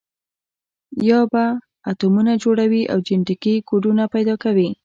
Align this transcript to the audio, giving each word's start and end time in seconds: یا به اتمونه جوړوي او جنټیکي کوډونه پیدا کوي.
یا 1.09 1.19
به 1.31 1.45
اتمونه 1.91 2.33
جوړوي 2.43 2.83
او 2.91 2.97
جنټیکي 3.07 3.55
کوډونه 3.69 4.03
پیدا 4.13 4.35
کوي. 4.43 4.69